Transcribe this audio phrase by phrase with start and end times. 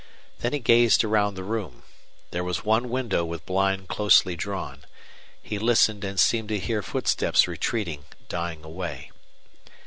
[0.39, 1.83] Then he gazed around the room.
[2.31, 4.83] There was one window with blind closely drawn.
[5.43, 9.11] He listened and seemed to hear footsteps retreating, dying away.